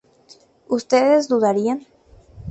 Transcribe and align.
ustedes 0.67 1.27
dudarían 1.27 1.85